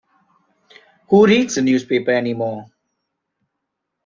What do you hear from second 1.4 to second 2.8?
the newspaper anymore?